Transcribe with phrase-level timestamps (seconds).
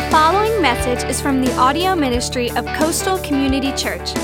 [0.00, 4.14] The following message is from the audio ministry of Coastal Community Church.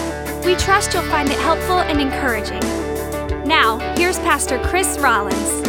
[0.43, 2.61] We trust you'll find it helpful and encouraging.
[3.47, 5.66] Now, here's Pastor Chris Rollins.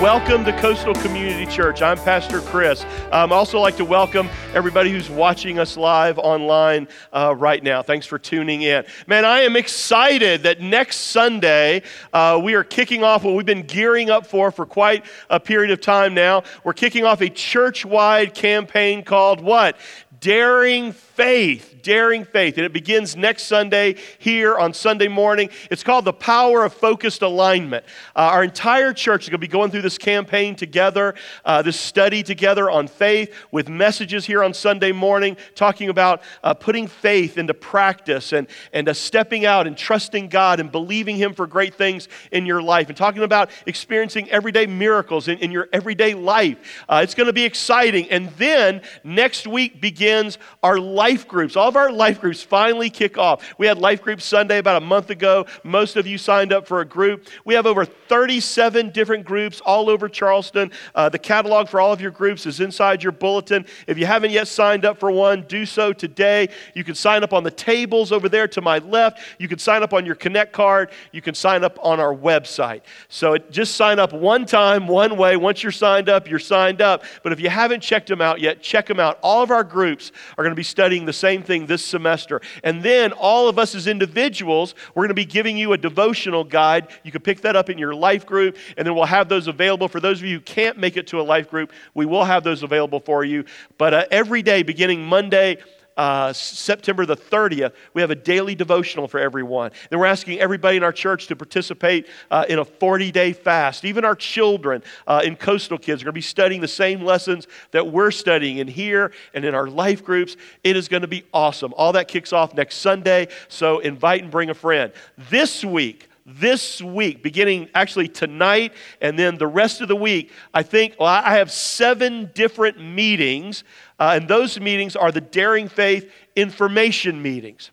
[0.00, 1.82] Welcome to Coastal Community Church.
[1.82, 2.86] I'm Pastor Chris.
[3.12, 7.82] Um, I also like to welcome everybody who's watching us live online uh, right now.
[7.82, 8.86] Thanks for tuning in.
[9.06, 11.82] Man, I am excited that next Sunday
[12.14, 15.70] uh, we are kicking off what we've been gearing up for for quite a period
[15.70, 16.44] of time now.
[16.64, 19.76] We're kicking off a church wide campaign called what?
[20.18, 22.56] Daring Faith Daring Faith.
[22.56, 25.50] And it begins next Sunday here on Sunday morning.
[25.70, 27.84] It's called The Power of Focused Alignment.
[28.16, 31.78] Uh, our entire church is going to be going through this campaign together, uh, this
[31.78, 37.38] study together on faith with messages here on Sunday morning talking about uh, putting faith
[37.38, 41.74] into practice and, and uh, stepping out and trusting God and believing Him for great
[41.74, 46.84] things in your life and talking about experiencing everyday miracles in, in your everyday life.
[46.88, 48.10] Uh, it's going to be exciting.
[48.10, 51.56] And then next week begins our life groups.
[51.56, 53.54] All of our life groups finally kick off.
[53.56, 55.46] We had life group Sunday about a month ago.
[55.62, 57.28] Most of you signed up for a group.
[57.44, 60.72] We have over 37 different groups all over Charleston.
[60.94, 63.64] Uh, the catalog for all of your groups is inside your bulletin.
[63.86, 66.48] If you haven't yet signed up for one, do so today.
[66.74, 69.20] You can sign up on the tables over there to my left.
[69.38, 70.90] You can sign up on your Connect card.
[71.12, 72.82] You can sign up on our website.
[73.08, 75.36] So it, just sign up one time, one way.
[75.36, 77.04] Once you're signed up, you're signed up.
[77.22, 79.20] But if you haven't checked them out yet, check them out.
[79.22, 82.40] All of our groups are going to be studying the same thing this semester.
[82.64, 86.44] And then all of us as individuals, we're going to be giving you a devotional
[86.44, 86.88] guide.
[87.04, 89.88] You can pick that up in your life group, and then we'll have those available.
[89.88, 92.44] For those of you who can't make it to a life group, we will have
[92.44, 93.44] those available for you.
[93.78, 95.58] But uh, every day, beginning Monday,
[96.00, 99.70] uh, September the 30th, we have a daily devotional for everyone.
[99.90, 103.84] Then we're asking everybody in our church to participate uh, in a 40 day fast.
[103.84, 107.48] Even our children uh, in Coastal Kids are going to be studying the same lessons
[107.72, 110.38] that we're studying in here and in our life groups.
[110.64, 111.74] It is going to be awesome.
[111.76, 114.94] All that kicks off next Sunday, so invite and bring a friend.
[115.28, 120.62] This week, this week, beginning actually tonight and then the rest of the week, I
[120.62, 123.64] think well, I have seven different meetings,
[123.98, 127.70] uh, and those meetings are the Daring Faith information meetings.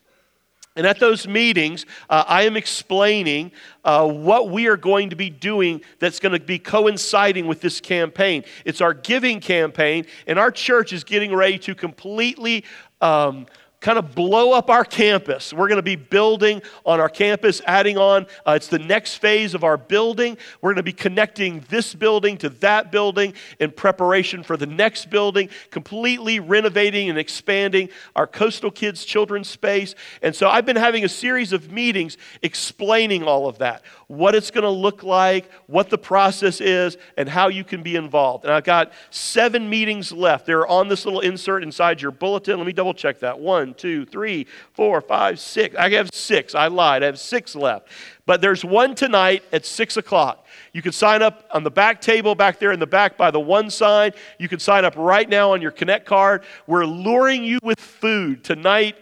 [0.78, 3.52] And at those meetings, uh, I am explaining
[3.84, 7.82] uh, what we are going to be doing that's going to be coinciding with this
[7.82, 8.44] campaign.
[8.64, 12.64] It's our giving campaign, and our church is getting ready to completely.
[13.02, 13.48] Um,
[13.80, 15.54] kind of blow up our campus.
[15.54, 18.26] We're going to be building on our campus, adding on.
[18.46, 20.38] Uh, it's the next phase of our building.
[20.62, 25.10] We're going to be connecting this building to that building in preparation for the next
[25.10, 29.94] building, completely renovating and expanding our Coastal Kids Children's Space.
[30.22, 34.52] And so I've been having a series of meetings explaining all of that what it's
[34.52, 38.46] going to look like, what the process is, and how you can be involved.
[38.46, 40.46] And I've got seven meetings left.
[40.46, 42.58] They're on this little insert inside your bulletin.
[42.58, 43.38] Let me double check that.
[43.38, 45.76] One, two, three, four, five, six.
[45.76, 46.56] I have six.
[46.56, 47.04] I lied.
[47.04, 47.88] I have six left.
[48.26, 50.46] But there's one tonight at six o'clock.
[50.74, 53.40] You can sign up on the back table back there in the back by the
[53.40, 54.12] one sign.
[54.38, 56.44] You can sign up right now on your Connect card.
[56.68, 58.98] We're luring you with food tonight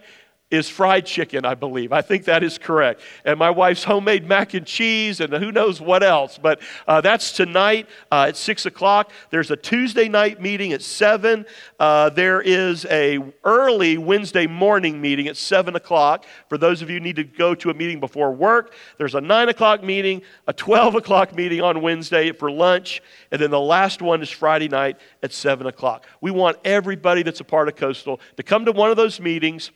[0.48, 1.92] is fried chicken, I believe.
[1.92, 3.00] I think that is correct.
[3.24, 6.38] And my wife's homemade mac and cheese and who knows what else.
[6.40, 9.10] But uh, that's tonight uh, at 6 o'clock.
[9.30, 11.44] There's a Tuesday night meeting at 7.
[11.80, 16.24] Uh, there is a early Wednesday morning meeting at 7 o'clock.
[16.48, 19.48] For those of you need to go to a meeting before work, there's a 9
[19.48, 23.02] o'clock meeting, a 12 o'clock meeting on Wednesday for lunch,
[23.32, 26.06] and then the last one is Friday night at 7 o'clock.
[26.20, 29.72] We want everybody that's a part of Coastal to come to one of those meetings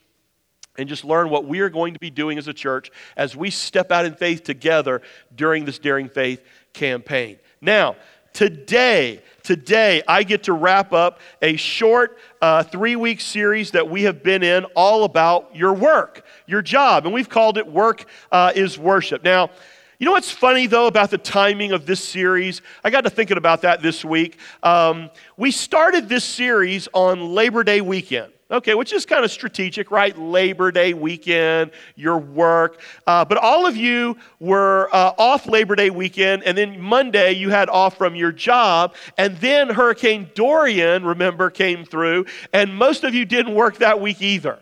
[0.81, 3.51] and just learn what we are going to be doing as a church as we
[3.51, 5.03] step out in faith together
[5.37, 6.43] during this Daring Faith
[6.73, 7.39] campaign.
[7.61, 7.97] Now,
[8.33, 14.05] today, today I get to wrap up a short uh, three week series that we
[14.05, 18.53] have been in all about your work, your job, and we've called it Work uh,
[18.55, 19.23] is Worship.
[19.23, 19.51] Now,
[19.99, 22.63] you know what's funny though about the timing of this series?
[22.83, 24.39] I got to thinking about that this week.
[24.63, 28.33] Um, we started this series on Labor Day weekend.
[28.51, 30.19] Okay, which is kind of strategic, right?
[30.19, 32.81] Labor Day weekend, your work.
[33.07, 37.51] Uh, but all of you were uh, off Labor Day weekend, and then Monday you
[37.51, 43.15] had off from your job, and then Hurricane Dorian, remember, came through, and most of
[43.15, 44.59] you didn't work that week either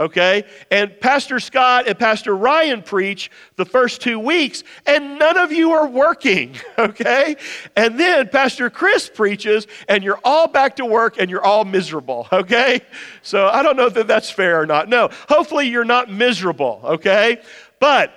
[0.00, 0.44] okay?
[0.70, 5.72] And Pastor Scott and Pastor Ryan preach the first two weeks, and none of you
[5.72, 7.36] are working, okay?
[7.76, 12.26] And then Pastor Chris preaches, and you're all back to work and you're all miserable,
[12.32, 12.80] okay?
[13.22, 14.88] So I don't know that that's fair or not.
[14.88, 17.42] No, hopefully you're not miserable, okay?
[17.78, 18.12] But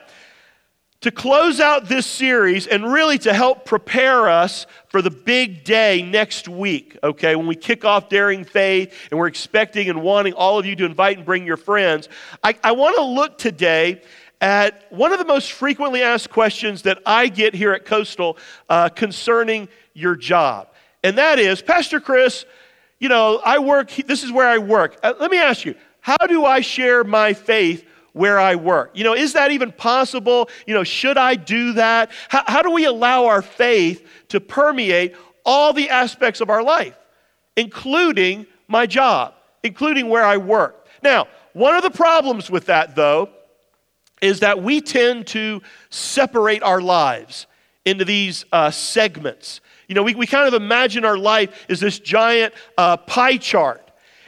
[1.03, 6.01] to close out this series and really to help prepare us for the big day
[6.01, 10.57] next week, okay, when we kick off Daring Faith and we're expecting and wanting all
[10.57, 12.07] of you to invite and bring your friends,
[12.41, 14.01] I, I want to look today
[14.39, 18.37] at one of the most frequently asked questions that I get here at Coastal
[18.69, 20.69] uh, concerning your job.
[21.03, 22.45] And that is, Pastor Chris,
[22.99, 24.97] you know, I work, this is where I work.
[25.03, 28.91] Uh, let me ask you, how do I share my faith where I work.
[28.93, 30.49] You know, is that even possible?
[30.65, 32.11] You know, should I do that?
[32.29, 35.15] How, how do we allow our faith to permeate
[35.45, 36.95] all the aspects of our life,
[37.57, 39.33] including my job,
[39.63, 40.87] including where I work?
[41.01, 43.29] Now, one of the problems with that, though,
[44.21, 47.45] is that we tend to separate our lives
[47.85, 49.59] into these uh, segments.
[49.87, 53.82] You know, we, we kind of imagine our life is this giant uh, pie chart.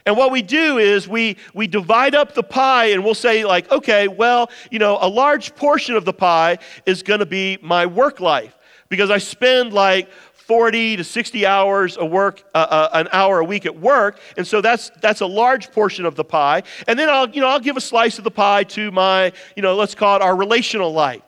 [0.06, 3.72] And what we do is we, we divide up the pie and we'll say, like,
[3.72, 7.88] okay, well, you know, a large portion of the pie is going to be my
[7.88, 8.56] work life
[8.88, 13.44] because I spend like 40 to 60 hours a work, uh, uh, an hour a
[13.44, 16.62] week at work, and so that's that's a large portion of the pie.
[16.88, 19.64] And then I'll you know I'll give a slice of the pie to my you
[19.64, 21.24] know let's call it our relational life.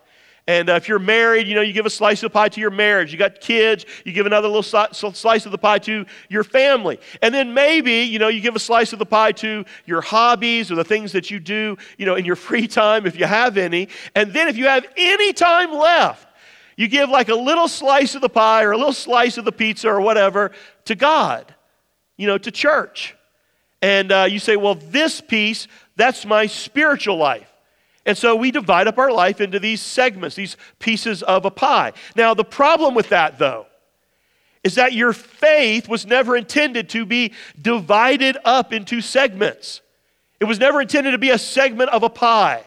[0.47, 2.71] And uh, if you're married, you know, you give a slice of pie to your
[2.71, 3.11] marriage.
[3.11, 6.99] You got kids, you give another little slice of the pie to your family.
[7.21, 10.71] And then maybe, you know, you give a slice of the pie to your hobbies
[10.71, 13.57] or the things that you do, you know, in your free time if you have
[13.57, 13.89] any.
[14.15, 16.25] And then if you have any time left,
[16.77, 19.51] you give like a little slice of the pie or a little slice of the
[19.51, 20.51] pizza or whatever
[20.85, 21.53] to God,
[22.15, 23.15] you know, to church.
[23.81, 25.67] And uh, you say, well, this piece,
[25.97, 27.46] that's my spiritual life.
[28.07, 31.91] And so we divide up our life into these segments, these pieces of a pie.
[32.15, 33.67] Now, the problem with that, though,
[34.63, 39.81] is that your faith was never intended to be divided up into segments.
[40.39, 42.63] It was never intended to be a segment of a pie.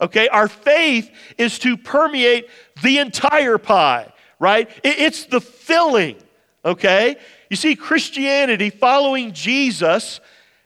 [0.00, 0.28] Okay?
[0.28, 2.48] Our faith is to permeate
[2.82, 4.70] the entire pie, right?
[4.84, 6.16] It's the filling,
[6.64, 7.16] okay?
[7.50, 10.20] You see, Christianity, following Jesus,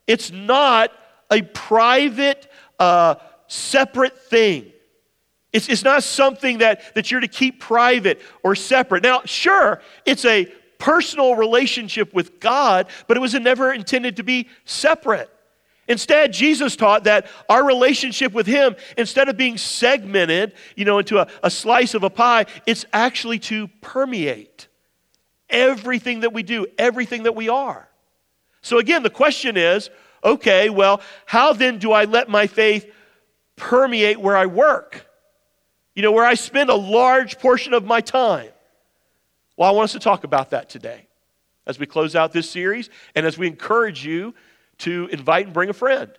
[0.06, 0.92] it's not
[1.30, 3.16] a private, uh,
[3.48, 4.72] separate thing.
[5.52, 9.02] It's, it's not something that, that you're to keep private or separate.
[9.02, 10.46] Now, sure, it's a
[10.78, 15.30] personal relationship with God, but it was never intended to be separate.
[15.88, 21.18] Instead, Jesus taught that our relationship with Him, instead of being segmented, you know, into
[21.18, 24.66] a, a slice of a pie, it's actually to permeate
[25.48, 27.88] everything that we do, everything that we are.
[28.62, 29.90] So again, the question is,
[30.24, 32.92] okay, well, how then do I let my faith
[33.56, 35.06] permeate where I work,
[35.94, 38.50] you know, where I spend a large portion of my time.
[39.56, 41.06] Well, I want us to talk about that today
[41.66, 44.34] as we close out this series and as we encourage you
[44.78, 46.10] to invite and bring a friend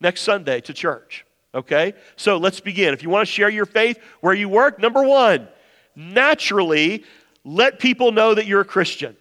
[0.00, 1.26] next Sunday to church.
[1.54, 1.94] Okay?
[2.16, 2.94] So let's begin.
[2.94, 5.48] If you want to share your faith where you work, number one,
[5.96, 7.04] naturally
[7.44, 9.16] let people know that you're a Christian.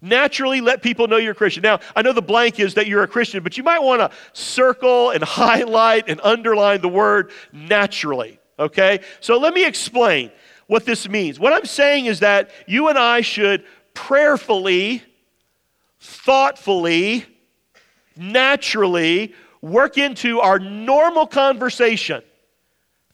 [0.00, 1.62] Naturally, let people know you're a Christian.
[1.62, 4.10] Now, I know the blank is that you're a Christian, but you might want to
[4.32, 9.00] circle and highlight and underline the word naturally, okay?
[9.20, 10.30] So let me explain
[10.68, 11.40] what this means.
[11.40, 15.02] What I'm saying is that you and I should prayerfully,
[15.98, 17.26] thoughtfully,
[18.16, 22.22] naturally work into our normal conversation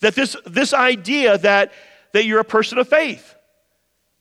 [0.00, 1.72] that this, this idea that,
[2.12, 3.33] that you're a person of faith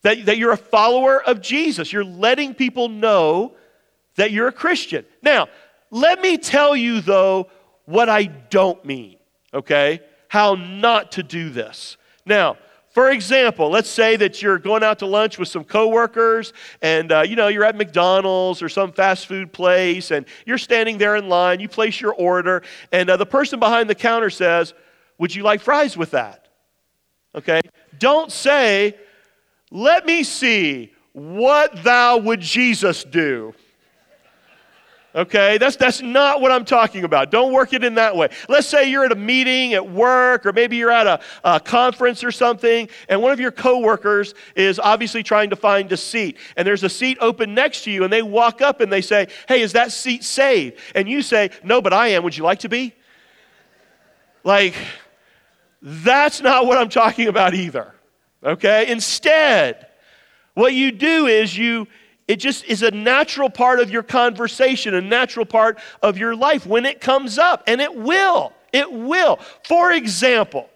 [0.03, 1.91] that, that you're a follower of Jesus.
[1.91, 3.55] You're letting people know
[4.15, 5.05] that you're a Christian.
[5.21, 5.47] Now,
[5.89, 7.49] let me tell you, though,
[7.85, 9.17] what I don't mean,
[9.53, 10.01] okay?
[10.27, 11.97] How not to do this.
[12.25, 12.57] Now,
[12.93, 17.21] for example, let's say that you're going out to lunch with some coworkers and uh,
[17.21, 21.27] you know you're at McDonald's or some fast food place and you're standing there in
[21.27, 24.75] line, you place your order and uh, the person behind the counter says,
[25.17, 26.49] "Would you like fries with that?"
[27.33, 27.61] Okay?
[27.97, 28.95] Don't say,
[29.73, 33.55] let me see what thou would Jesus do.
[35.15, 37.31] Okay, that's, that's not what I'm talking about.
[37.31, 38.29] Don't work it in that way.
[38.47, 42.23] Let's say you're at a meeting at work, or maybe you're at a, a conference
[42.23, 46.37] or something, and one of your coworkers is obviously trying to find a seat.
[46.55, 49.27] And there's a seat open next to you, and they walk up and they say,
[49.47, 50.79] Hey, is that seat saved?
[50.93, 52.23] And you say, No, but I am.
[52.23, 52.93] Would you like to be?
[54.43, 54.75] Like,
[55.81, 57.93] that's not what I'm talking about either.
[58.43, 58.91] Okay?
[58.91, 59.87] Instead,
[60.53, 61.87] what you do is you
[62.27, 66.65] it just is a natural part of your conversation, a natural part of your life
[66.65, 68.53] when it comes up, and it will.
[68.71, 69.39] It will.
[69.65, 70.69] For example,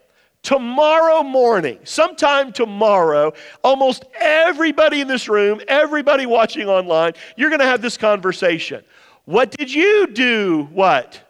[0.44, 3.34] tomorrow morning, sometime tomorrow,
[3.64, 8.84] almost everybody in this room, everybody watching online, you're going to have this conversation.
[9.26, 10.68] What did you do?
[10.74, 11.22] What?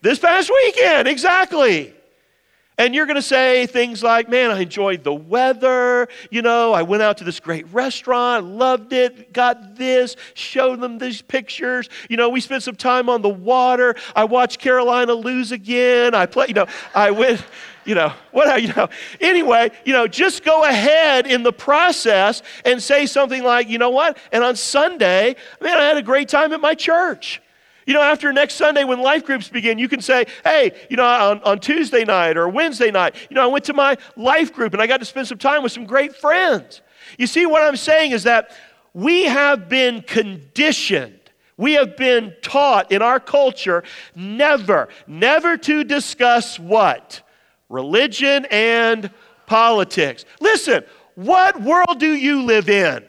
[0.00, 1.94] This past weekend, exactly.
[2.78, 6.08] And you're going to say things like, man, I enjoyed the weather.
[6.30, 10.98] You know, I went out to this great restaurant, loved it, got this, showed them
[10.98, 11.88] these pictures.
[12.10, 13.94] You know, we spent some time on the water.
[14.14, 16.14] I watched Carolina lose again.
[16.14, 17.42] I play, you know, I went,
[17.86, 18.88] you know, what, you know.
[19.22, 23.90] Anyway, you know, just go ahead in the process and say something like, you know
[23.90, 24.18] what?
[24.32, 27.40] And on Sunday, man, I had a great time at my church.
[27.86, 31.04] You know, after next Sunday when life groups begin, you can say, hey, you know,
[31.04, 34.72] on, on Tuesday night or Wednesday night, you know, I went to my life group
[34.72, 36.82] and I got to spend some time with some great friends.
[37.16, 38.50] You see, what I'm saying is that
[38.92, 41.20] we have been conditioned.
[41.56, 47.22] We have been taught in our culture never, never to discuss what?
[47.68, 49.10] Religion and
[49.46, 50.24] politics.
[50.40, 53.04] Listen, what world do you live in?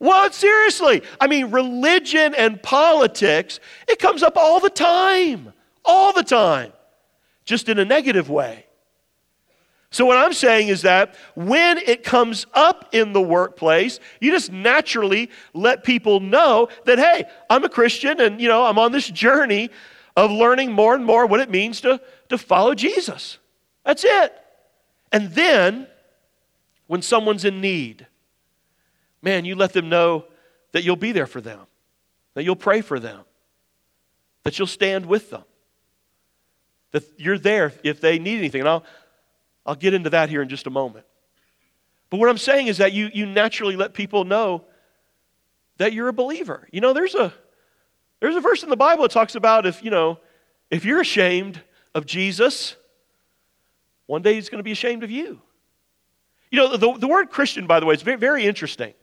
[0.00, 1.02] Well, seriously.
[1.20, 5.52] I mean, religion and politics, it comes up all the time.
[5.84, 6.72] All the time.
[7.44, 8.66] Just in a negative way.
[9.90, 14.52] So, what I'm saying is that when it comes up in the workplace, you just
[14.52, 19.08] naturally let people know that, hey, I'm a Christian and, you know, I'm on this
[19.08, 19.70] journey
[20.14, 23.38] of learning more and more what it means to, to follow Jesus.
[23.84, 24.34] That's it.
[25.10, 25.86] And then,
[26.86, 28.07] when someone's in need,
[29.22, 30.24] man, you let them know
[30.72, 31.60] that you'll be there for them,
[32.34, 33.20] that you'll pray for them,
[34.44, 35.44] that you'll stand with them,
[36.92, 38.60] that you're there if they need anything.
[38.60, 38.84] And I'll,
[39.66, 41.04] I'll get into that here in just a moment.
[42.10, 44.64] But what I'm saying is that you, you naturally let people know
[45.76, 46.66] that you're a believer.
[46.72, 47.32] You know, there's a,
[48.20, 50.18] there's a verse in the Bible that talks about if, you know,
[50.70, 51.60] if you're ashamed
[51.94, 52.76] of Jesus,
[54.06, 55.40] one day he's going to be ashamed of you.
[56.50, 58.94] You know, the, the word Christian, by the way, is very, very interesting.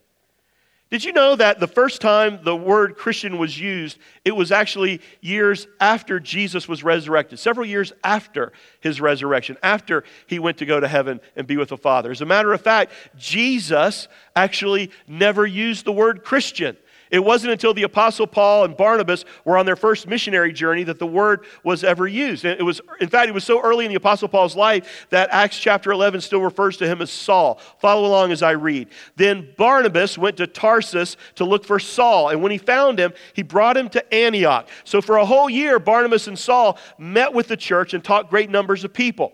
[0.92, 5.02] Did you know that the first time the word Christian was used, it was actually
[5.20, 10.80] years after Jesus was resurrected, several years after his resurrection, after he went to go
[10.80, 12.12] to heaven and be with the Father?
[12.12, 16.78] As a matter of fact, Jesus actually never used the word Christian.
[17.16, 21.00] It wasn't until the Apostle Paul and Barnabas were on their first missionary journey that
[21.00, 22.44] the word was ever used.
[22.44, 25.58] It was, in fact, it was so early in the Apostle Paul's life that Acts
[25.58, 27.62] chapter 11 still refers to him as Saul.
[27.80, 28.90] Follow along as I read.
[29.16, 33.44] Then Barnabas went to Tarsus to look for Saul, and when he found him, he
[33.44, 34.68] brought him to Antioch.
[34.84, 38.50] So for a whole year, Barnabas and Saul met with the church and taught great
[38.50, 39.32] numbers of people.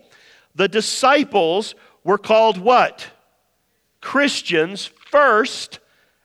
[0.54, 1.74] The disciples
[2.04, 3.10] were called what?
[4.00, 5.80] Christians first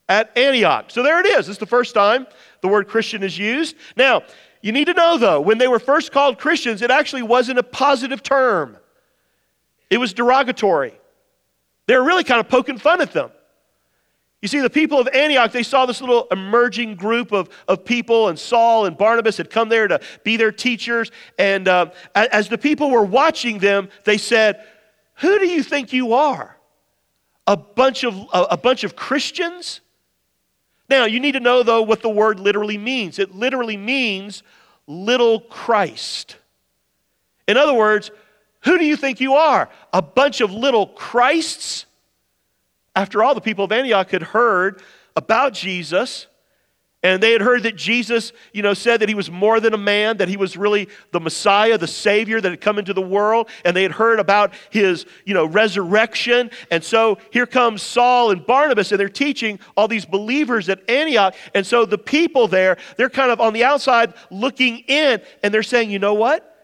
[0.09, 0.85] at Antioch.
[0.89, 1.47] So there it is.
[1.47, 2.27] This is the first time
[2.61, 3.75] the word Christian is used.
[3.95, 4.23] Now,
[4.61, 7.63] you need to know though, when they were first called Christians, it actually wasn't a
[7.63, 8.77] positive term,
[9.89, 10.93] it was derogatory.
[11.85, 13.31] They were really kind of poking fun at them.
[14.41, 18.27] You see, the people of Antioch, they saw this little emerging group of, of people,
[18.27, 21.11] and Saul and Barnabas had come there to be their teachers.
[21.39, 24.63] And uh, as the people were watching them, they said,
[25.15, 26.55] Who do you think you are?
[27.47, 29.81] A bunch of, a, a bunch of Christians?
[30.89, 33.19] Now, you need to know, though, what the word literally means.
[33.19, 34.43] It literally means
[34.87, 36.37] little Christ.
[37.47, 38.11] In other words,
[38.61, 39.69] who do you think you are?
[39.93, 41.85] A bunch of little Christs?
[42.95, 44.81] After all, the people of Antioch had heard
[45.15, 46.27] about Jesus
[47.03, 49.77] and they had heard that Jesus, you know, said that he was more than a
[49.77, 53.49] man, that he was really the Messiah, the Savior that had come into the world.
[53.63, 56.49] And they had heard about his, you know, resurrection.
[56.71, 61.35] And so here comes Saul and Barnabas, and they're teaching all these believers at Antioch.
[61.53, 65.63] And so the people there, they're kind of on the outside looking in, and they're
[65.63, 66.55] saying, you know what?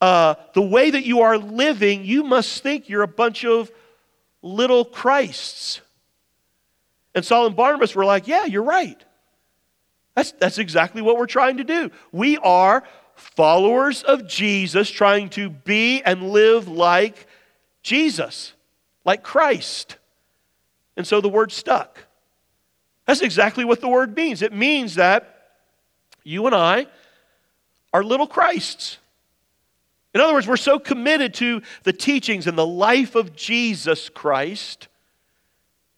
[0.00, 3.70] Uh, the way that you are living, you must think you're a bunch of
[4.40, 5.82] little Christs.
[7.14, 9.02] And Saul and Barnabas were like, yeah, you're right.
[10.14, 11.90] That's, that's exactly what we're trying to do.
[12.12, 17.26] We are followers of Jesus trying to be and live like
[17.82, 18.52] Jesus,
[19.04, 19.96] like Christ.
[20.96, 21.98] And so the word stuck.
[23.06, 24.42] That's exactly what the word means.
[24.42, 25.52] It means that
[26.22, 26.86] you and I
[27.92, 28.98] are little Christs.
[30.14, 34.88] In other words, we're so committed to the teachings and the life of Jesus Christ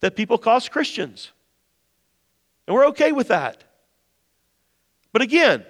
[0.00, 1.32] that people call us Christians.
[2.66, 3.62] And we're okay with that.
[5.16, 5.64] But again,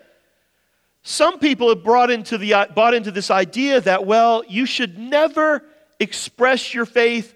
[1.05, 5.63] some people have brought into the, bought into this idea that, well, you should never
[6.01, 7.33] express your faith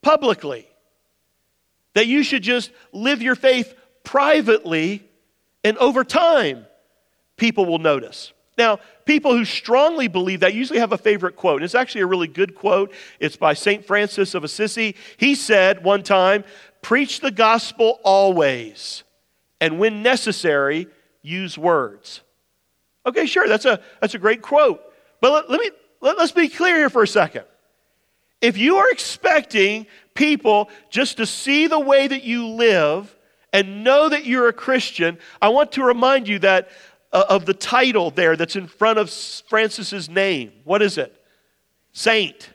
[0.00, 0.66] publicly,
[1.92, 3.74] that you should just live your faith
[4.04, 5.06] privately,
[5.62, 6.64] and over time,
[7.36, 8.32] people will notice.
[8.56, 11.56] Now, people who strongly believe that usually have a favorite quote.
[11.56, 12.90] And it's actually a really good quote.
[13.20, 13.84] It's by St.
[13.84, 14.94] Francis of Assisi.
[15.18, 16.42] He said one time,
[16.80, 19.02] Preach the gospel always,
[19.60, 20.88] and when necessary,
[21.24, 22.20] use words.
[23.04, 24.80] Okay, sure, that's a, that's a great quote.
[25.20, 27.44] But let, let, me, let, let's be clear here for a second.
[28.40, 33.16] If you are expecting people just to see the way that you live
[33.52, 36.68] and know that you're a Christian, I want to remind you that
[37.12, 40.52] uh, of the title there that's in front of Francis's name.
[40.64, 41.18] What is it?
[41.92, 42.50] Saint.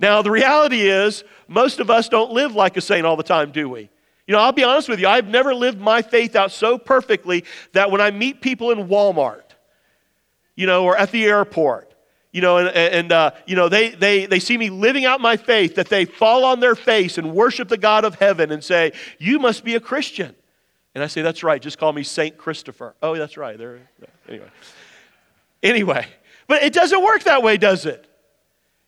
[0.00, 3.52] Now, the reality is, most of us don't live like a saint all the time,
[3.52, 3.90] do we?
[4.26, 7.44] You know, I'll be honest with you, I've never lived my faith out so perfectly
[7.72, 9.42] that when I meet people in Walmart,
[10.54, 11.94] you know, or at the airport,
[12.32, 15.36] you know, and, and uh, you know, they, they, they see me living out my
[15.36, 18.92] faith, that they fall on their face and worship the God of heaven and say,
[19.18, 20.34] You must be a Christian.
[20.94, 22.94] And I say, That's right, just call me Saint Christopher.
[23.02, 23.58] Oh, that's right.
[23.58, 23.78] There,
[24.28, 24.48] anyway.
[25.62, 26.06] Anyway,
[26.46, 28.06] but it doesn't work that way, does it?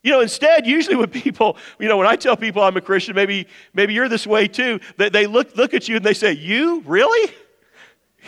[0.07, 3.13] You know, instead, usually when people, you know, when I tell people I'm a Christian,
[3.13, 6.31] maybe, maybe you're this way too, they, they look, look at you and they say,
[6.31, 6.81] You?
[6.85, 7.33] Really?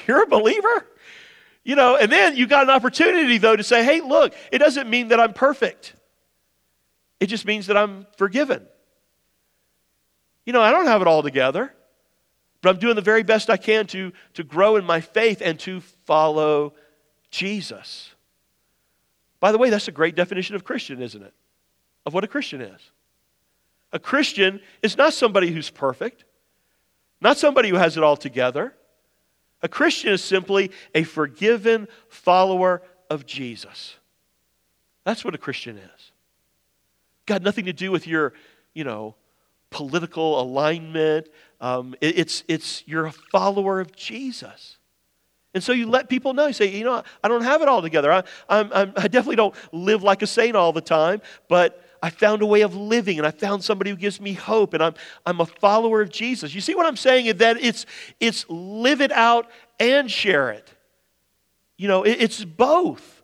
[0.05, 0.85] You're a believer?
[1.63, 4.89] You know, and then you got an opportunity, though, to say, Hey, look, it doesn't
[4.89, 5.93] mean that I'm perfect,
[7.21, 8.67] it just means that I'm forgiven.
[10.45, 11.73] You know, I don't have it all together,
[12.61, 15.57] but I'm doing the very best I can to, to grow in my faith and
[15.61, 16.73] to follow
[17.31, 18.13] Jesus.
[19.39, 21.33] By the way, that's a great definition of Christian, isn't it?
[22.09, 22.81] Of what a Christian is.
[23.93, 26.25] A Christian is not somebody who's perfect,
[27.21, 28.73] not somebody who has it all together.
[29.61, 33.95] A Christian is simply a forgiven follower of Jesus.
[35.03, 36.11] That's what a Christian is.
[37.27, 38.33] Got nothing to do with your,
[38.73, 39.13] you know,
[39.69, 41.29] political alignment.
[41.61, 44.77] Um, it, it's, it's you're a follower of Jesus.
[45.53, 46.47] And so you let people know.
[46.47, 48.11] You say, you know, I don't have it all together.
[48.11, 52.09] I, I'm, I'm, I definitely don't live like a saint all the time, but I
[52.09, 54.93] found a way of living and I found somebody who gives me hope and I'm,
[55.25, 56.53] I'm a follower of Jesus.
[56.53, 57.25] You see what I'm saying?
[57.27, 57.85] Is that it's,
[58.19, 59.47] it's live it out
[59.79, 60.73] and share it.
[61.77, 63.23] You know, it, it's both.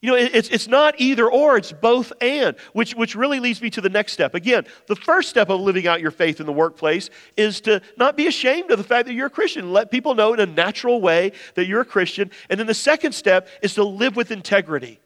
[0.00, 3.62] You know, it, it's, it's not either or, it's both and, which, which really leads
[3.62, 4.34] me to the next step.
[4.34, 8.16] Again, the first step of living out your faith in the workplace is to not
[8.16, 9.72] be ashamed of the fact that you're a Christian.
[9.72, 12.30] Let people know in a natural way that you're a Christian.
[12.50, 15.00] And then the second step is to live with integrity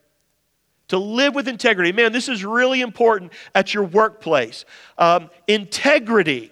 [0.88, 1.92] to live with integrity.
[1.92, 4.64] Man, this is really important at your workplace.
[4.96, 6.50] Um, integrity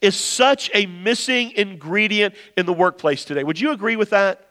[0.00, 3.44] is such a missing ingredient in the workplace today.
[3.44, 4.42] Would you agree with that?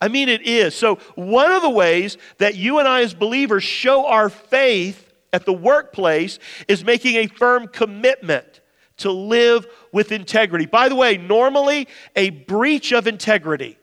[0.00, 0.74] I mean, it is.
[0.74, 5.44] So, one of the ways that you and I, as believers, show our faith at
[5.44, 6.38] the workplace
[6.68, 8.60] is making a firm commitment
[8.98, 10.66] to live with integrity.
[10.66, 13.76] By the way, normally a breach of integrity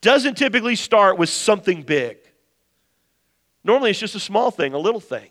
[0.00, 2.18] doesn't typically start with something big.
[3.64, 5.30] Normally it's just a small thing, a little thing.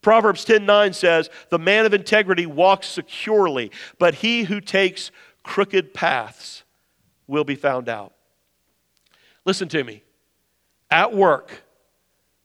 [0.00, 5.10] Proverbs 10:9 says, "The man of integrity walks securely, but he who takes
[5.42, 6.62] crooked paths
[7.26, 8.14] will be found out."
[9.44, 10.02] Listen to me.
[10.90, 11.64] At work,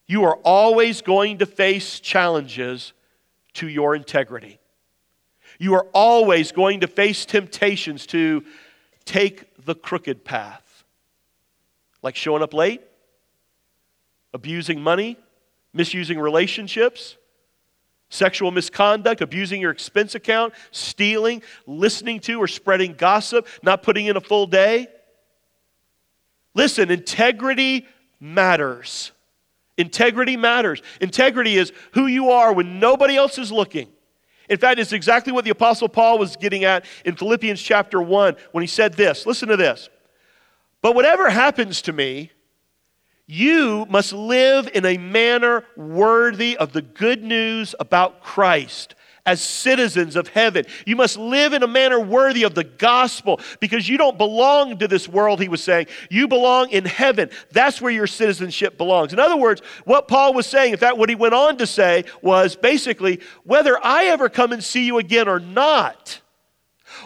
[0.07, 2.93] you are always going to face challenges
[3.53, 4.59] to your integrity.
[5.57, 8.45] You are always going to face temptations to
[9.05, 10.83] take the crooked path.
[12.01, 12.81] Like showing up late,
[14.35, 15.17] abusing money,
[15.73, 17.15] misusing relationships,
[18.09, 24.17] sexual misconduct, abusing your expense account, stealing, listening to or spreading gossip, not putting in
[24.17, 24.87] a full day.
[26.53, 27.87] Listen, integrity
[28.19, 29.13] matters.
[29.77, 30.81] Integrity matters.
[30.99, 33.87] Integrity is who you are when nobody else is looking.
[34.49, 38.35] In fact, it's exactly what the Apostle Paul was getting at in Philippians chapter 1
[38.51, 39.25] when he said this.
[39.25, 39.89] Listen to this.
[40.81, 42.31] But whatever happens to me,
[43.27, 50.15] you must live in a manner worthy of the good news about Christ as citizens
[50.15, 50.65] of heaven.
[50.85, 54.87] You must live in a manner worthy of the gospel because you don't belong to
[54.87, 55.87] this world, he was saying.
[56.11, 57.31] You belong in heaven.
[57.51, 59.13] That's where your citizenship belongs.
[59.13, 62.05] In other words, what Paul was saying, in fact, what he went on to say
[62.21, 66.21] was basically whether I ever come and see you again or not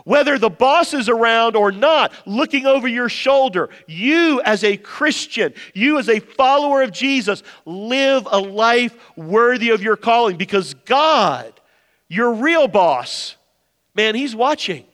[0.04, 5.54] whether the boss is around or not, looking over your shoulder, you as a Christian,
[5.74, 11.54] you as a follower of Jesus, live a life worthy of your calling because God,
[12.08, 13.36] your real boss,
[13.96, 14.86] man, He's watching.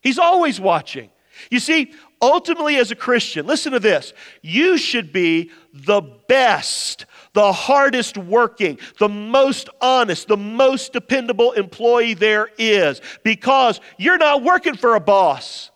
[0.00, 1.10] He's always watching.
[1.50, 4.12] You see, ultimately, as a Christian, listen to this
[4.42, 12.14] you should be the best the hardest working, the most honest, the most dependable employee
[12.14, 15.70] there is because you're not working for a boss.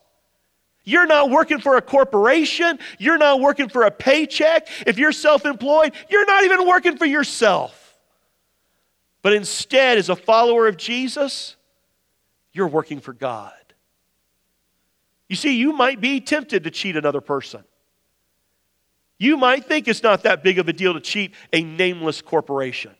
[0.85, 2.79] You're not working for a corporation.
[2.99, 4.69] You're not working for a paycheck.
[4.87, 7.97] If you're self employed, you're not even working for yourself.
[9.23, 11.57] But instead, as a follower of Jesus,
[12.53, 13.53] you're working for God.
[15.29, 17.64] You see, you might be tempted to cheat another person.
[19.18, 22.94] You might think it's not that big of a deal to cheat a nameless corporation.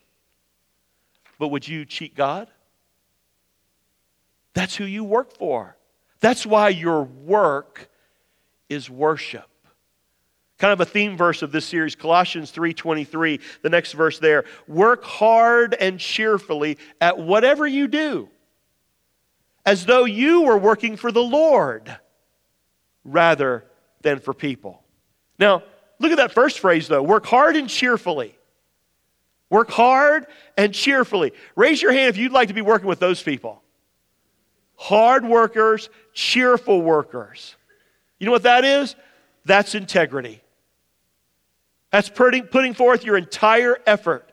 [1.39, 2.49] But would you cheat God?
[4.55, 5.77] That's who you work for.
[6.21, 7.91] That's why your work
[8.69, 9.47] is worship.
[10.59, 14.47] Kind of a theme verse of this series, Colossians 3:23, the next verse there.
[14.67, 18.31] Work hard and cheerfully at whatever you do,
[19.67, 21.95] as though you were working for the Lord
[23.05, 23.67] rather
[24.01, 24.83] than for people.
[25.39, 25.63] Now,
[25.99, 27.03] look at that first phrase though.
[27.03, 28.37] Work hard and cheerfully.
[29.49, 31.33] Work hard and cheerfully.
[31.55, 33.63] Raise your hand if you'd like to be working with those people.
[34.75, 37.57] Hard workers, cheerful workers.
[38.19, 38.97] You know what that is?
[39.45, 40.43] That's integrity.
[41.91, 44.31] That's putting, putting forth your entire effort.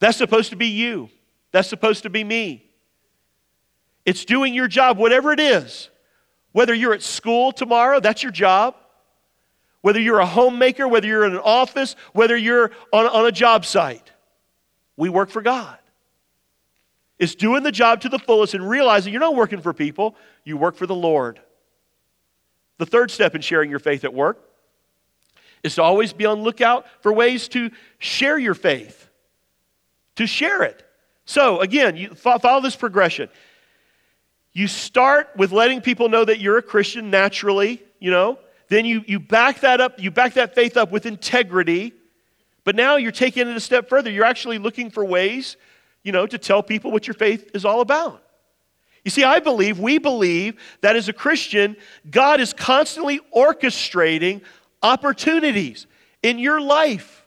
[0.00, 1.08] That's supposed to be you.
[1.52, 2.68] That's supposed to be me.
[4.04, 5.88] It's doing your job, whatever it is.
[6.52, 8.74] Whether you're at school tomorrow, that's your job.
[9.84, 13.66] Whether you're a homemaker, whether you're in an office, whether you're on, on a job
[13.66, 14.12] site,
[14.96, 15.76] we work for God.
[17.18, 20.56] It's doing the job to the fullest and realizing you're not working for people, you
[20.56, 21.38] work for the Lord.
[22.78, 24.38] The third step in sharing your faith at work
[25.62, 29.10] is to always be on lookout for ways to share your faith,
[30.16, 30.82] to share it.
[31.26, 33.28] So, again, you follow this progression.
[34.54, 38.38] You start with letting people know that you're a Christian naturally, you know.
[38.74, 41.92] Then you, you back that up, you back that faith up with integrity.
[42.64, 44.10] But now you're taking it a step further.
[44.10, 45.56] You're actually looking for ways,
[46.02, 48.22] you know, to tell people what your faith is all about.
[49.04, 51.76] You see, I believe, we believe that as a Christian,
[52.10, 54.40] God is constantly orchestrating
[54.82, 55.86] opportunities
[56.22, 57.26] in your life.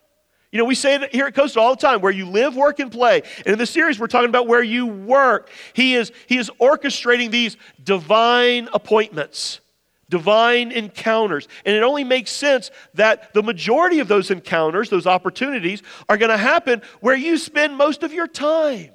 [0.52, 2.80] You know, we say it here at Coastal all the time where you live, work,
[2.80, 3.22] and play.
[3.38, 5.50] And in this series, we're talking about where you work.
[5.74, 9.62] He is, he is orchestrating these divine appointments,
[10.10, 11.48] divine encounters.
[11.66, 16.32] And it only makes sense that the majority of those encounters, those opportunities, are going
[16.32, 18.92] to happen where you spend most of your time,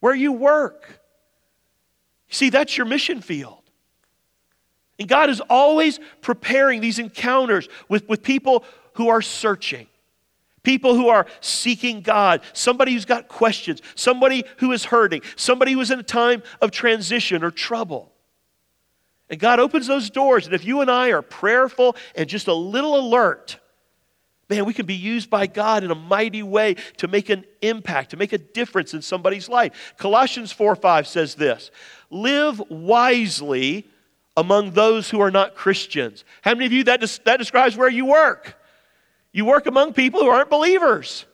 [0.00, 1.00] where you work.
[2.28, 3.62] See, that's your mission field.
[4.98, 9.88] And God is always preparing these encounters with, with people who are searching,
[10.62, 15.80] people who are seeking God, somebody who's got questions, somebody who is hurting, somebody who
[15.80, 18.13] is in a time of transition or trouble.
[19.30, 20.46] And God opens those doors.
[20.46, 23.58] And if you and I are prayerful and just a little alert,
[24.48, 28.10] man, we can be used by God in a mighty way to make an impact,
[28.10, 29.94] to make a difference in somebody's life.
[29.98, 31.70] Colossians 4 5 says this
[32.10, 33.86] Live wisely
[34.36, 36.24] among those who are not Christians.
[36.42, 38.60] How many of you, that, des- that describes where you work?
[39.32, 41.24] You work among people who aren't believers.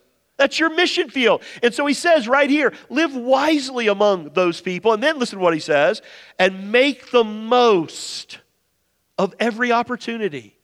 [0.40, 1.42] That's your mission field.
[1.62, 4.94] And so he says right here live wisely among those people.
[4.94, 6.00] And then listen to what he says
[6.38, 8.38] and make the most
[9.18, 10.57] of every opportunity.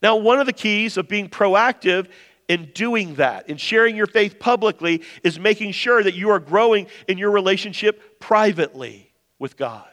[0.00, 2.08] Now, one of the keys of being proactive
[2.48, 6.86] in doing that, in sharing your faith publicly, is making sure that you are growing
[7.06, 9.88] in your relationship privately with God.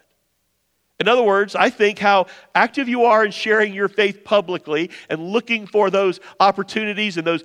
[1.02, 5.20] In other words, I think how active you are in sharing your faith publicly and
[5.20, 7.44] looking for those opportunities and those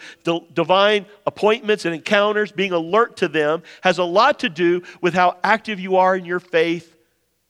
[0.53, 5.39] divine appointments and encounters, being alert to them, has a lot to do with how
[5.43, 6.99] active you are in your faith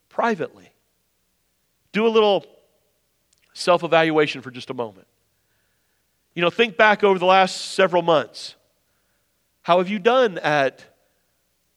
[0.09, 0.71] privately.
[1.91, 2.47] Do a little
[3.53, 5.09] self evaluation for just a moment.
[6.35, 8.55] You know, think back over the last several months.
[9.63, 10.85] How have you done at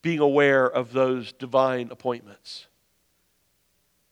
[0.03, 2.67] being aware of those divine appointments?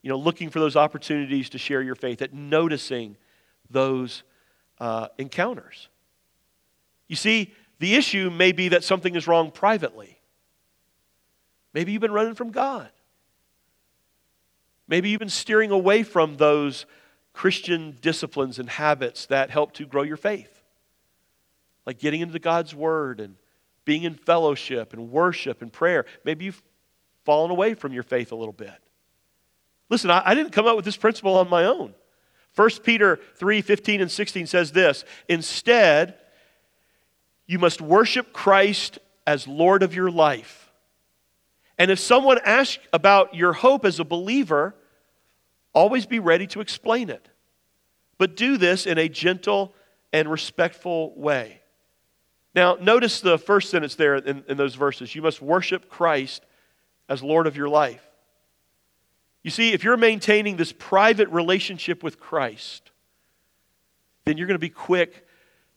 [0.01, 3.17] You know, looking for those opportunities to share your faith, at noticing
[3.69, 4.23] those
[4.79, 5.89] uh, encounters.
[7.07, 10.19] You see, the issue may be that something is wrong privately.
[11.73, 12.89] Maybe you've been running from God.
[14.87, 16.85] Maybe you've been steering away from those
[17.33, 20.63] Christian disciplines and habits that help to grow your faith,
[21.85, 23.35] like getting into God's Word and
[23.85, 26.05] being in fellowship and worship and prayer.
[26.23, 26.63] Maybe you've
[27.25, 28.73] fallen away from your faith a little bit.
[29.89, 31.93] Listen, I, I didn't come up with this principle on my own.
[32.55, 36.15] 1 Peter 3 15 and 16 says this Instead,
[37.45, 40.71] you must worship Christ as Lord of your life.
[41.77, 44.73] And if someone asks about your hope as a believer,
[45.73, 47.29] always be ready to explain it.
[48.17, 49.75] But do this in a gentle
[50.11, 51.61] and respectful way.
[52.55, 55.13] Now, notice the first sentence there in, in those verses.
[55.13, 56.43] You must worship Christ
[57.07, 58.06] as Lord of your life.
[59.47, 62.91] You see, if you're maintaining this private relationship with Christ,
[64.25, 65.25] then you're going to be quick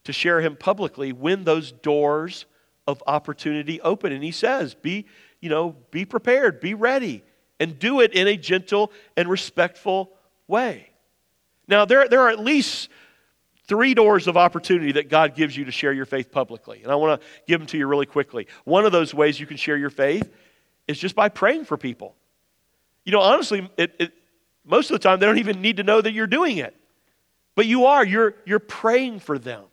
[0.03, 2.47] to share him publicly when those doors
[2.89, 4.11] of opportunity open.
[4.11, 5.07] And he says, be,
[5.39, 7.23] you know, be prepared, be ready,
[7.61, 10.15] and do it in a gentle and respectful
[10.49, 10.91] way.
[11.69, 12.89] Now, there, there are at least
[13.69, 16.83] three doors of opportunity that God gives you to share your faith publicly.
[16.83, 18.49] And I want to give them to you really quickly.
[18.65, 20.29] One of those ways you can share your faith
[20.89, 22.17] is just by praying for people.
[23.05, 24.13] You know, honestly, it, it,
[24.65, 26.77] most of the time they don't even need to know that you're doing it.
[27.55, 29.65] But you are, you're, you're praying for them.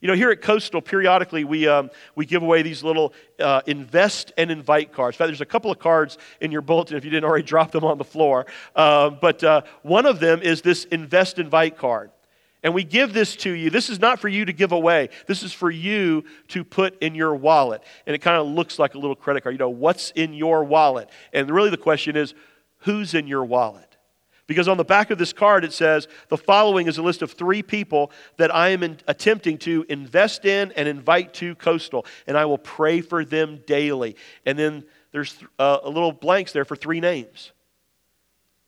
[0.00, 4.32] You know, here at Coastal, periodically we, um, we give away these little uh, invest
[4.36, 5.14] and invite cards.
[5.14, 7.70] In fact, there's a couple of cards in your bulletin if you didn't already drop
[7.70, 8.46] them on the floor.
[8.74, 12.10] Uh, but uh, one of them is this invest invite card.
[12.62, 13.70] And we give this to you.
[13.70, 15.08] This is not for you to give away.
[15.26, 17.82] This is for you to put in your wallet.
[18.06, 19.54] And it kind of looks like a little credit card.
[19.54, 21.08] You know, what's in your wallet?
[21.32, 22.34] And really the question is,
[22.78, 23.96] who's in your wallet?
[24.46, 27.32] Because on the back of this card it says, the following is a list of
[27.32, 32.06] three people that I am in, attempting to invest in and invite to Coastal.
[32.26, 34.14] And I will pray for them daily.
[34.46, 37.52] And then there's uh, a little blanks there for three names.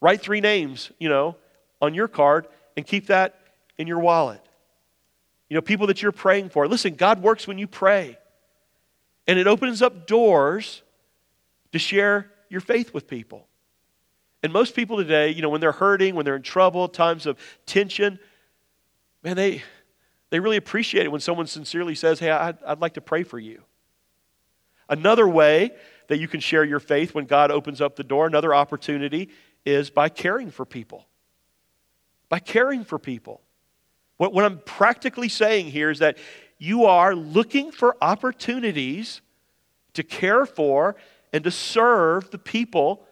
[0.00, 1.36] Write three names, you know,
[1.80, 3.43] on your card and keep that
[3.78, 4.40] in your wallet.
[5.48, 6.66] You know, people that you're praying for.
[6.66, 8.18] Listen, God works when you pray.
[9.26, 10.82] And it opens up doors
[11.72, 13.48] to share your faith with people.
[14.42, 17.38] And most people today, you know, when they're hurting, when they're in trouble, times of
[17.64, 18.18] tension,
[19.22, 19.62] man, they,
[20.30, 23.38] they really appreciate it when someone sincerely says, Hey, I'd, I'd like to pray for
[23.38, 23.62] you.
[24.88, 25.70] Another way
[26.08, 29.30] that you can share your faith when God opens up the door, another opportunity,
[29.64, 31.06] is by caring for people.
[32.28, 33.40] By caring for people.
[34.24, 36.16] What, what I'm practically saying here is that
[36.56, 39.20] you are looking for opportunities
[39.92, 40.96] to care for
[41.34, 43.06] and to serve the people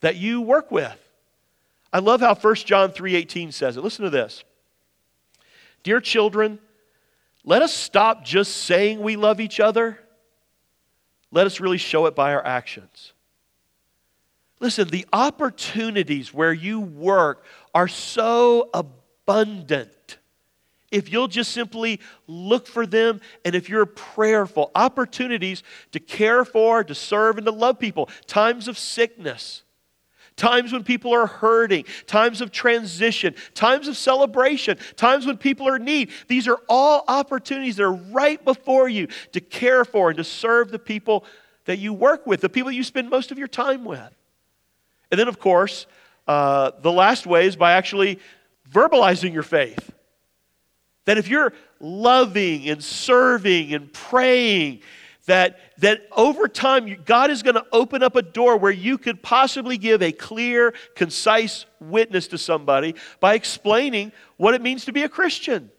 [0.00, 0.98] that you work with.
[1.92, 3.84] I love how 1 John 3:18 says it.
[3.84, 4.42] Listen to this.
[5.84, 6.58] Dear children,
[7.44, 10.00] let us stop just saying we love each other.
[11.30, 13.12] Let us really show it by our actions.
[14.58, 19.92] Listen, the opportunities where you work are so abundant
[20.96, 26.82] if you'll just simply look for them and if you're prayerful, opportunities to care for,
[26.82, 29.62] to serve, and to love people, times of sickness,
[30.36, 35.76] times when people are hurting, times of transition, times of celebration, times when people are
[35.76, 36.10] in need.
[36.28, 40.70] These are all opportunities that are right before you to care for and to serve
[40.70, 41.26] the people
[41.66, 44.16] that you work with, the people you spend most of your time with.
[45.10, 45.86] And then, of course,
[46.26, 48.18] uh, the last way is by actually
[48.72, 49.92] verbalizing your faith.
[51.06, 54.82] That if you're loving and serving and praying,
[55.26, 59.22] that, that over time, God is going to open up a door where you could
[59.22, 65.02] possibly give a clear, concise witness to somebody by explaining what it means to be
[65.02, 65.70] a Christian.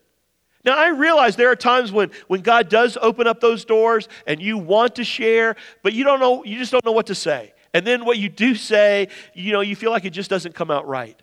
[0.66, 4.42] Now, I realize there are times when, when God does open up those doors and
[4.42, 7.54] you want to share, but you don't know, you just don't know what to say.
[7.74, 10.70] And then what you do say, you know, you feel like it just doesn't come
[10.70, 11.22] out right.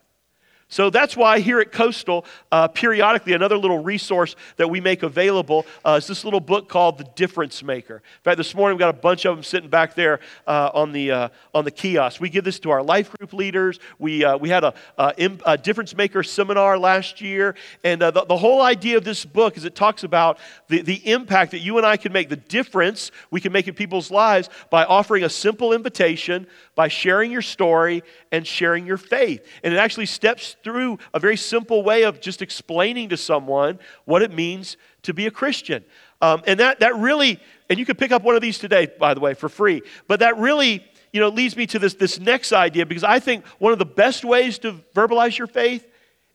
[0.74, 5.66] So that's why here at Coastal, uh, periodically, another little resource that we make available
[5.84, 7.98] uh, is this little book called The Difference Maker.
[7.98, 10.90] In fact, this morning we've got a bunch of them sitting back there uh, on,
[10.90, 12.20] the, uh, on the kiosk.
[12.20, 13.78] We give this to our life group leaders.
[14.00, 17.54] We, uh, we had a, a, Difference Maker seminar last year.
[17.84, 21.08] And uh, the, the whole idea of this book is it talks about the, the
[21.08, 24.50] impact that you and I can make, the difference we can make in people's lives
[24.70, 29.46] by offering a simple invitation, by sharing your story, and sharing your faith.
[29.62, 34.22] And it actually steps through a very simple way of just explaining to someone what
[34.22, 35.84] it means to be a Christian.
[36.20, 37.38] Um, and that, that really,
[37.70, 40.20] and you could pick up one of these today, by the way, for free, but
[40.20, 43.72] that really you know, leads me to this, this next idea because I think one
[43.72, 45.88] of the best ways to verbalize your faith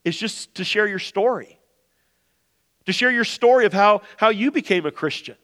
[0.04, 1.58] is just to share your story.
[2.86, 5.36] To share your story of how, how you became a Christian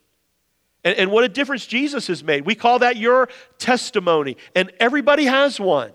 [0.87, 2.46] and, and what a difference Jesus has made.
[2.46, 5.92] We call that your testimony, and everybody has one.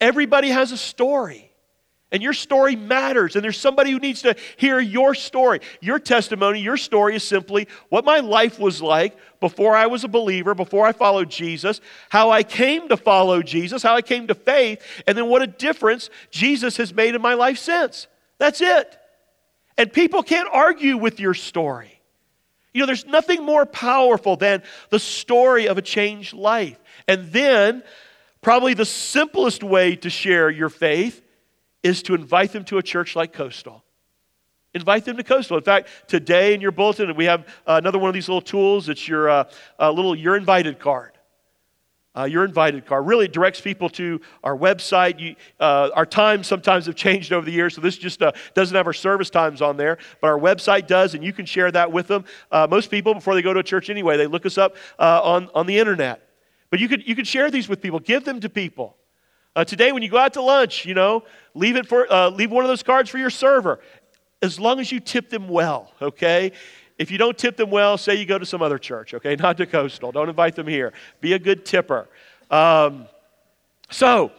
[0.00, 1.51] Everybody has a story.
[2.12, 3.34] And your story matters.
[3.34, 5.60] And there's somebody who needs to hear your story.
[5.80, 10.08] Your testimony, your story is simply what my life was like before I was a
[10.08, 14.34] believer, before I followed Jesus, how I came to follow Jesus, how I came to
[14.34, 18.06] faith, and then what a difference Jesus has made in my life since.
[18.38, 18.98] That's it.
[19.78, 21.98] And people can't argue with your story.
[22.74, 26.78] You know, there's nothing more powerful than the story of a changed life.
[27.08, 27.82] And then,
[28.42, 31.21] probably the simplest way to share your faith
[31.82, 33.84] is to invite them to a church like Coastal.
[34.74, 35.58] Invite them to Coastal.
[35.58, 38.88] In fact, today in your bulletin, we have uh, another one of these little tools.
[38.88, 39.44] It's your uh,
[39.78, 41.12] uh, little You're Invited card.
[42.14, 45.18] Uh, your invited card really directs people to our website.
[45.18, 48.76] You, uh, our times sometimes have changed over the years, so this just uh, doesn't
[48.76, 51.90] have our service times on there, but our website does, and you can share that
[51.90, 52.26] with them.
[52.68, 55.64] Most people, before they go to a church anyway, they look us up on, on
[55.64, 56.28] the internet.
[56.68, 58.98] But you could, you could share these with people, give them to people.
[59.54, 62.64] Uh, today, when you go out to lunch, you know, leave, it for, leave one
[62.64, 63.80] of those cards for your server.
[64.42, 66.52] as long as you tip them well, okay?
[66.98, 69.36] If you don't tip them well, say you go to some other church, okay?
[69.38, 70.12] Not to Coastal.
[70.12, 70.92] Don't invite them here.
[71.20, 72.08] Be a good tipper.
[72.50, 73.06] Um,
[73.90, 74.32] so,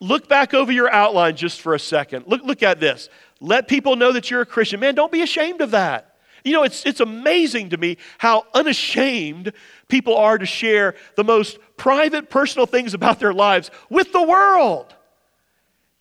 [0.00, 2.26] look back over your outline just for a second.
[2.26, 3.08] Look, look at this.
[3.40, 4.80] Let people know that you're a Christian.
[4.80, 6.16] Man, don't be ashamed of that.
[6.44, 9.52] You know, it's, it's amazing to me how unashamed
[9.88, 14.94] people are to share the most private, personal things about their lives with the world.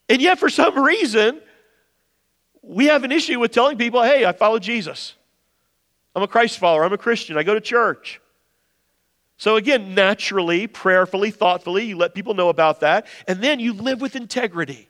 [0.10, 1.42] And yet, for some reason,
[2.62, 5.16] we have an issue with telling people, hey, I follow Jesus.
[6.16, 6.84] I'm a Christ follower.
[6.84, 7.38] I'm a Christian.
[7.38, 8.20] I go to church.
[9.38, 13.08] So, again, naturally, prayerfully, thoughtfully, you let people know about that.
[13.28, 14.88] And then you live with integrity.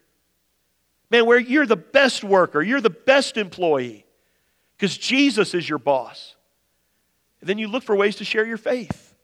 [1.09, 4.05] Man, where you're the best worker, you're the best employee
[4.77, 6.35] because Jesus is your boss.
[7.39, 9.15] And then you look for ways to share your faith.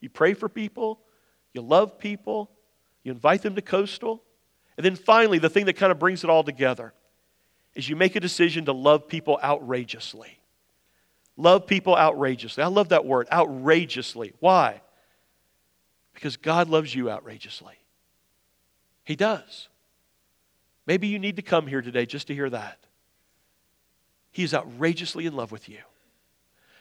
[0.00, 1.00] You pray for people,
[1.54, 2.50] you love people,
[3.02, 4.22] you invite them to Coastal.
[4.76, 6.92] And then finally, the thing that kind of brings it all together
[7.74, 10.38] is you make a decision to love people outrageously.
[11.36, 12.62] Love people outrageously.
[12.62, 14.32] I love that word, outrageously.
[14.40, 14.80] Why?
[16.14, 17.74] Because God loves you outrageously.
[19.04, 19.68] He does.
[20.86, 22.78] Maybe you need to come here today just to hear that.
[24.30, 25.78] He is outrageously in love with you.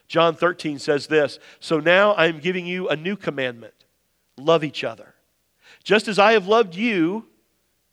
[0.08, 3.74] John 13 says this So now I am giving you a new commandment
[4.38, 5.14] love each other.
[5.84, 7.26] Just as I have loved you,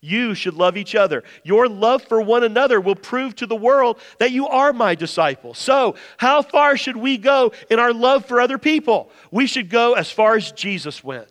[0.01, 1.25] you should love each other.
[1.43, 5.59] Your love for one another will prove to the world that you are my disciples.
[5.59, 9.11] So, how far should we go in our love for other people?
[9.31, 11.31] We should go as far as Jesus went.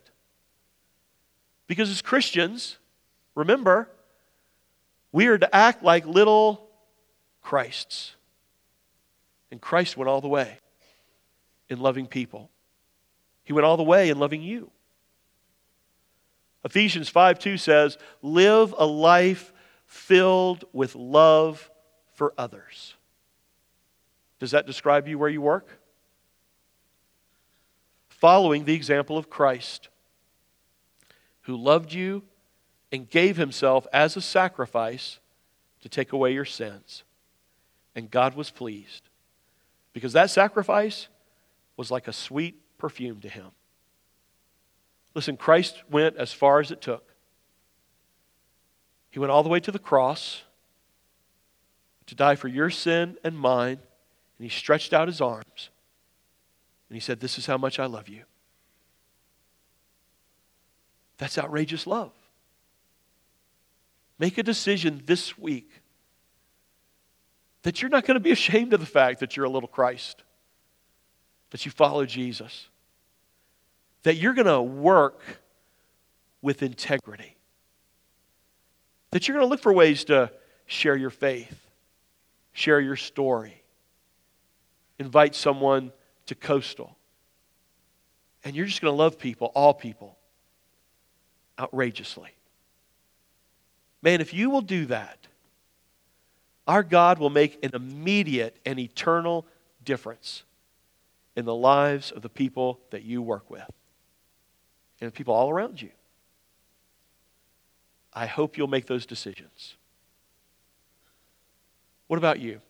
[1.66, 2.76] Because as Christians,
[3.34, 3.88] remember,
[5.12, 6.68] we are to act like little
[7.42, 8.14] Christs.
[9.50, 10.58] And Christ went all the way
[11.70, 12.50] in loving people,
[13.44, 14.70] He went all the way in loving you.
[16.64, 19.52] Ephesians 5 2 says, Live a life
[19.86, 21.70] filled with love
[22.14, 22.94] for others.
[24.38, 25.80] Does that describe you where you work?
[28.08, 29.88] Following the example of Christ,
[31.42, 32.22] who loved you
[32.90, 35.18] and gave himself as a sacrifice
[35.82, 37.04] to take away your sins.
[37.94, 39.08] And God was pleased
[39.92, 41.08] because that sacrifice
[41.76, 43.50] was like a sweet perfume to him.
[45.18, 47.02] Listen, Christ went as far as it took.
[49.10, 50.44] He went all the way to the cross
[52.06, 53.80] to die for your sin and mine,
[54.38, 55.70] and he stretched out his arms
[56.88, 58.22] and he said, This is how much I love you.
[61.16, 62.12] That's outrageous love.
[64.20, 65.68] Make a decision this week
[67.62, 70.22] that you're not going to be ashamed of the fact that you're a little Christ,
[71.50, 72.68] that you follow Jesus
[74.08, 75.20] that you're going to work
[76.40, 77.36] with integrity,
[79.10, 80.32] that you're going to look for ways to
[80.64, 81.68] share your faith,
[82.54, 83.62] share your story,
[84.98, 85.92] invite someone
[86.24, 86.96] to coastal.
[88.44, 90.16] And you're just going to love people, all people,
[91.58, 92.30] outrageously.
[94.00, 95.18] Man, if you will do that,
[96.66, 99.44] our God will make an immediate and eternal
[99.84, 100.44] difference
[101.36, 103.70] in the lives of the people that you work with
[105.00, 105.90] and people all around you.
[108.12, 109.76] I hope you'll make those decisions.
[112.08, 112.60] What about you?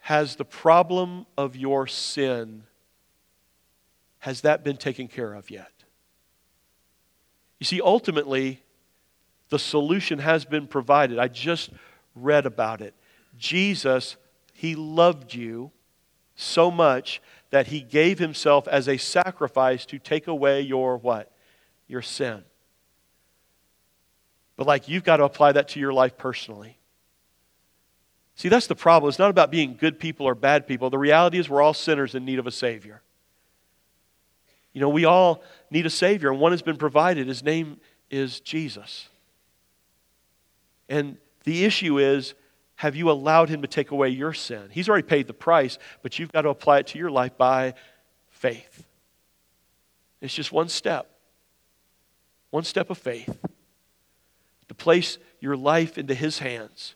[0.00, 2.64] Has the problem of your sin
[4.20, 5.72] has that been taken care of yet?
[7.58, 8.62] You see ultimately
[9.50, 11.18] the solution has been provided.
[11.18, 11.70] I just
[12.14, 12.94] read about it.
[13.38, 14.16] Jesus,
[14.52, 15.70] he loved you
[16.36, 17.20] so much
[17.54, 21.30] that he gave himself as a sacrifice to take away your what?
[21.86, 22.42] Your sin.
[24.56, 26.80] But like you've got to apply that to your life personally.
[28.34, 29.08] See, that's the problem.
[29.08, 30.90] It's not about being good people or bad people.
[30.90, 33.02] The reality is we're all sinners in need of a Savior.
[34.72, 37.28] You know, we all need a Savior, and one has been provided.
[37.28, 37.78] His name
[38.10, 39.08] is Jesus.
[40.88, 42.34] And the issue is
[42.76, 44.68] have you allowed Him to take away your sin?
[44.70, 47.74] He's already paid the price, but you've got to apply it to your life by
[48.28, 48.84] faith.
[50.20, 51.10] It's just one step,
[52.50, 53.38] one step of faith
[54.68, 56.94] to place your life into His hands.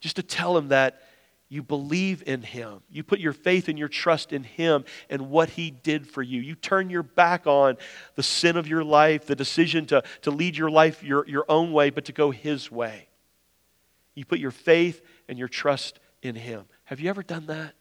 [0.00, 1.00] Just to tell Him that
[1.48, 2.80] you believe in Him.
[2.90, 6.40] You put your faith and your trust in Him and what He did for you.
[6.40, 7.76] You turn your back on
[8.14, 11.72] the sin of your life, the decision to, to lead your life your, your own
[11.72, 13.08] way, but to go His way.
[14.14, 16.64] You put your faith and your trust in Him.
[16.84, 17.74] Have you ever done that?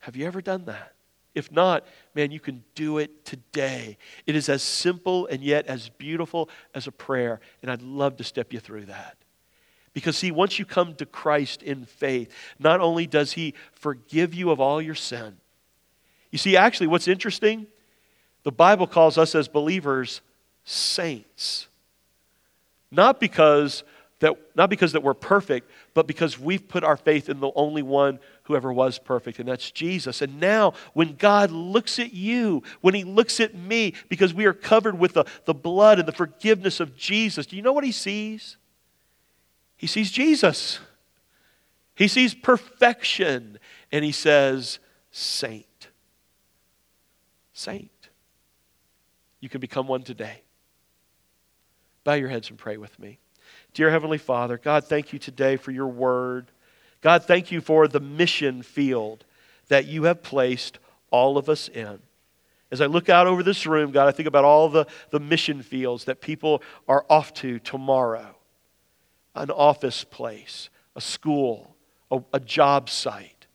[0.00, 0.94] Have you ever done that?
[1.34, 3.96] If not, man, you can do it today.
[4.26, 8.24] It is as simple and yet as beautiful as a prayer, and I'd love to
[8.24, 9.16] step you through that.
[9.94, 14.50] Because, see, once you come to Christ in faith, not only does He forgive you
[14.50, 15.36] of all your sin,
[16.30, 17.66] you see, actually, what's interesting,
[18.42, 20.22] the Bible calls us as believers
[20.64, 21.68] saints.
[22.90, 23.84] Not because
[24.22, 27.82] that, not because that we're perfect, but because we've put our faith in the only
[27.82, 30.22] one who ever was perfect, and that's Jesus.
[30.22, 34.52] And now, when God looks at you, when He looks at me, because we are
[34.52, 37.92] covered with the, the blood and the forgiveness of Jesus, do you know what He
[37.92, 38.56] sees?
[39.76, 40.78] He sees Jesus.
[41.96, 43.58] He sees perfection,
[43.90, 44.78] and He says,
[45.10, 45.66] Saint.
[47.52, 47.90] Saint.
[49.40, 50.42] You can become one today.
[52.04, 53.18] Bow your heads and pray with me.
[53.74, 56.50] Dear Heavenly Father, God, thank you today for your word.
[57.00, 59.24] God, thank you for the mission field
[59.68, 60.78] that you have placed
[61.10, 61.98] all of us in.
[62.70, 65.62] As I look out over this room, God, I think about all the, the mission
[65.62, 68.36] fields that people are off to tomorrow
[69.34, 71.74] an office place, a school,
[72.10, 73.46] a, a job site,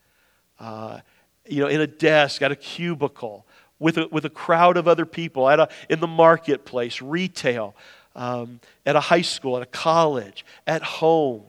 [0.60, 1.00] uh,
[1.46, 3.46] you know, in a desk, at a cubicle,
[3.78, 7.76] with a, with a crowd of other people, at a, in the marketplace, retail
[8.18, 11.44] um, at a high school, at a college, at home.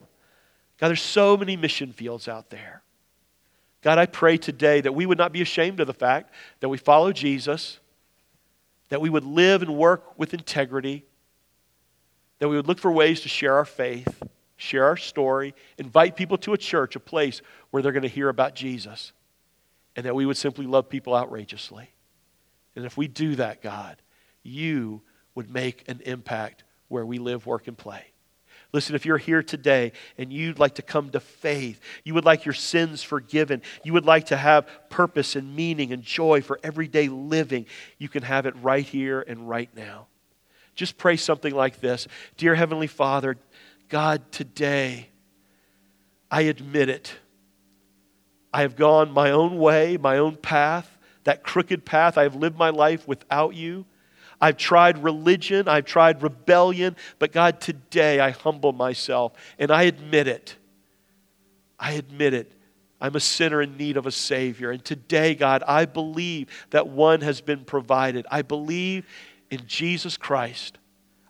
[0.78, 2.82] God, there's so many mission fields out there.
[3.82, 6.78] God, I pray today that we would not be ashamed of the fact that we
[6.78, 7.80] follow Jesus,
[8.90, 11.04] that we would live and work with integrity,
[12.38, 14.22] that we would look for ways to share our faith,
[14.56, 17.40] share our story, invite people to a church, a place
[17.70, 19.12] where they're going to hear about Jesus,
[19.96, 21.90] and that we would simply love people outrageously.
[22.76, 23.96] And if we do that, God,
[24.42, 25.02] you
[25.39, 28.03] would make an impact where we live, work, and play.
[28.72, 32.45] Listen, if you're here today and you'd like to come to faith, you would like
[32.45, 37.07] your sins forgiven, you would like to have purpose and meaning and joy for everyday
[37.07, 37.66] living,
[37.99, 40.09] you can have it right here and right now.
[40.74, 43.36] Just pray something like this Dear Heavenly Father,
[43.89, 45.09] God, today
[46.32, 47.14] I admit it.
[48.53, 52.18] I have gone my own way, my own path, that crooked path.
[52.18, 53.86] I have lived my life without you.
[54.41, 60.28] I've tried religion, I've tried rebellion, but God, today I humble myself and I admit
[60.28, 60.57] it.
[61.78, 62.53] I admit it.
[63.01, 64.70] I'm a sinner in need of a Savior.
[64.70, 68.26] And today, God, I believe that one has been provided.
[68.30, 69.07] I believe
[69.51, 70.78] in Jesus Christ.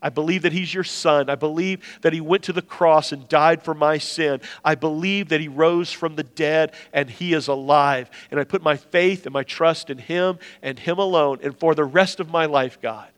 [0.00, 1.28] I believe that He's your Son.
[1.28, 4.40] I believe that He went to the cross and died for my sin.
[4.64, 8.10] I believe that He rose from the dead and He is alive.
[8.30, 11.38] And I put my faith and my trust in Him and Him alone.
[11.42, 13.08] And for the rest of my life, God,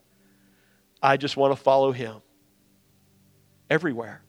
[1.03, 2.17] I just want to follow Him
[3.69, 4.23] everywhere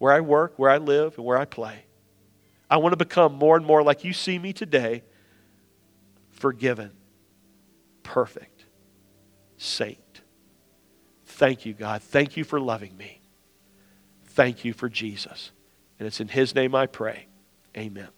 [0.00, 1.84] where I work, where I live, and where I play.
[2.70, 5.02] I want to become more and more like you see me today
[6.30, 6.90] forgiven,
[8.02, 8.64] perfect,
[9.58, 9.98] saint.
[11.40, 12.02] Thank you, God.
[12.02, 13.22] Thank you for loving me.
[14.26, 15.52] Thank you for Jesus.
[15.98, 17.28] And it's in His name I pray.
[17.74, 18.08] Amen.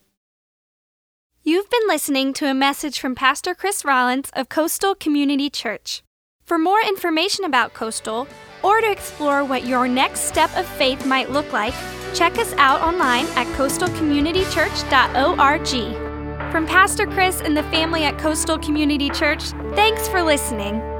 [1.45, 6.03] You've been listening to a message from Pastor Chris Rollins of Coastal Community Church.
[6.47, 8.27] For more information about Coastal,
[8.61, 11.75] or to explore what your next step of faith might look like,
[12.15, 16.51] check us out online at coastalcommunitychurch.org.
[16.51, 19.45] From Pastor Chris and the family at Coastal Community Church,
[19.77, 20.92] thanks for listening.